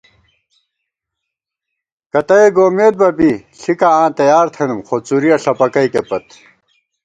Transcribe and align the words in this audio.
کتَّہ 2.11 2.35
ئے 2.41 2.47
گومېت 2.55 2.93
بہ 2.99 3.09
بی 3.17 3.31
ݪِکاں 3.59 3.93
آں 4.01 4.09
تیار 4.17 4.47
تھنَئیم 4.53 4.79
خو 4.87 4.95
څُرِیَہ 5.07 5.37
ݪَپَکَئیکےپت 5.43 6.25